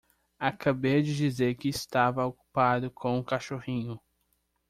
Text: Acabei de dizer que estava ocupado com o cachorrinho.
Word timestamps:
Acabei 0.39 1.03
de 1.03 1.15
dizer 1.15 1.53
que 1.57 1.69
estava 1.69 2.25
ocupado 2.25 2.89
com 2.89 3.19
o 3.19 3.23
cachorrinho. 3.23 4.01